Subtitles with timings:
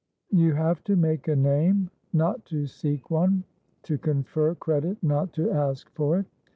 [0.31, 3.43] You have to make a name, not to seek one;
[3.83, 6.25] to confer credit, not to ask for it.